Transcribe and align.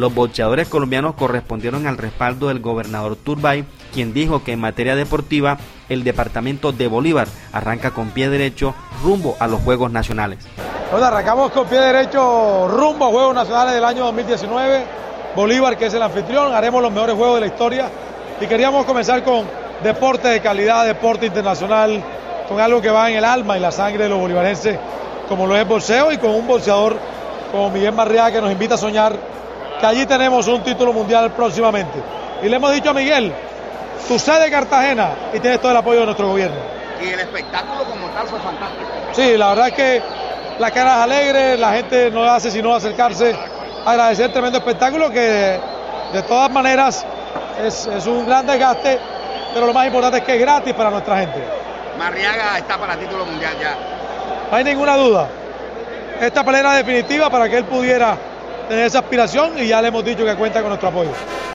Los 0.00 0.14
boxeadores 0.14 0.66
colombianos 0.66 1.14
correspondieron 1.14 1.86
al 1.86 1.98
respaldo 1.98 2.48
del 2.48 2.60
gobernador 2.60 3.16
Turbay, 3.16 3.66
quien 3.92 4.14
dijo 4.14 4.42
que 4.42 4.52
en 4.52 4.58
materia 4.58 4.96
deportiva 4.96 5.58
el 5.90 6.04
departamento 6.04 6.72
de 6.72 6.86
Bolívar 6.86 7.28
arranca 7.52 7.90
con 7.90 8.08
pie 8.08 8.30
derecho 8.30 8.74
rumbo 9.04 9.36
a 9.40 9.46
los 9.46 9.60
Juegos 9.60 9.90
Nacionales. 9.90 10.38
Bueno, 10.90 11.04
arrancamos 11.04 11.52
con 11.52 11.66
pie 11.66 11.78
derecho 11.80 12.66
rumbo 12.68 13.04
a 13.04 13.08
Juegos 13.10 13.34
Nacionales 13.34 13.74
del 13.74 13.84
año 13.84 14.04
2019. 14.06 14.84
Bolívar, 15.36 15.76
que 15.76 15.84
es 15.84 15.92
el 15.92 16.00
anfitrión, 16.00 16.54
haremos 16.54 16.80
los 16.80 16.90
mejores 16.90 17.14
juegos 17.14 17.34
de 17.34 17.40
la 17.42 17.46
historia 17.48 17.90
y 18.40 18.46
queríamos 18.46 18.86
comenzar 18.86 19.22
con 19.22 19.44
deporte 19.82 20.28
de 20.28 20.40
calidad, 20.40 20.86
deporte 20.86 21.26
internacional, 21.26 22.02
con 22.48 22.58
algo 22.58 22.80
que 22.80 22.88
va 22.88 23.10
en 23.10 23.18
el 23.18 23.24
alma 23.26 23.58
y 23.58 23.60
la 23.60 23.70
sangre 23.70 24.04
de 24.04 24.08
los 24.08 24.18
bolivarenses, 24.18 24.78
como 25.28 25.46
lo 25.46 25.54
es 25.58 25.68
boxeo 25.68 26.10
y 26.10 26.16
con 26.16 26.30
un 26.30 26.46
boxeador 26.46 26.96
como 27.52 27.68
Miguel 27.68 27.92
Marriaga 27.92 28.32
que 28.32 28.40
nos 28.40 28.50
invita 28.50 28.76
a 28.76 28.78
soñar 28.78 29.40
que 29.80 29.86
allí 29.86 30.06
tenemos 30.06 30.46
un 30.46 30.62
título 30.62 30.92
mundial 30.92 31.32
próximamente. 31.32 31.98
Y 32.42 32.48
le 32.48 32.56
hemos 32.56 32.72
dicho 32.72 32.90
a 32.90 32.94
Miguel, 32.94 33.32
tú 34.06 34.14
de 34.16 34.50
Cartagena 34.50 35.10
y 35.32 35.40
tienes 35.40 35.60
todo 35.60 35.72
el 35.72 35.78
apoyo 35.78 36.00
de 36.00 36.06
nuestro 36.06 36.28
gobierno. 36.28 36.56
Y 37.02 37.08
el 37.08 37.20
espectáculo 37.20 37.84
como 37.84 38.08
tal 38.08 38.26
fue 38.26 38.38
fantástico. 38.40 38.90
Sí, 39.12 39.36
la 39.36 39.48
verdad 39.48 39.68
es 39.68 39.74
que 39.74 40.02
la 40.58 40.70
cara 40.70 40.96
es 40.96 41.02
alegre, 41.04 41.56
la 41.56 41.72
gente 41.72 42.10
no 42.10 42.24
hace 42.24 42.50
sino 42.50 42.74
acercarse, 42.74 43.34
agradecer 43.86 44.26
el 44.26 44.32
tremendo 44.32 44.58
espectáculo 44.58 45.10
que 45.10 45.58
de 46.12 46.22
todas 46.28 46.50
maneras 46.50 47.06
es, 47.64 47.86
es 47.86 48.06
un 48.06 48.26
gran 48.26 48.46
desgaste, 48.46 48.98
pero 49.54 49.66
lo 49.66 49.72
más 49.72 49.86
importante 49.86 50.18
es 50.18 50.24
que 50.24 50.34
es 50.34 50.40
gratis 50.40 50.74
para 50.74 50.90
nuestra 50.90 51.18
gente. 51.20 51.42
Marriaga 51.98 52.58
está 52.58 52.78
para 52.78 52.96
título 52.96 53.24
mundial 53.24 53.54
ya. 53.60 53.76
No 54.50 54.56
hay 54.56 54.64
ninguna 54.64 54.96
duda. 54.96 55.28
Esta 56.20 56.44
pelea 56.44 56.60
era 56.60 56.72
definitiva 56.74 57.30
para 57.30 57.48
que 57.48 57.56
él 57.56 57.64
pudiera 57.64 58.16
tener 58.70 58.86
esa 58.86 59.00
aspiración 59.00 59.58
y 59.58 59.66
ya 59.66 59.82
le 59.82 59.88
hemos 59.88 60.04
dicho 60.04 60.24
que 60.24 60.36
cuenta 60.36 60.60
con 60.60 60.68
nuestro 60.68 60.90
apoyo. 60.90 61.10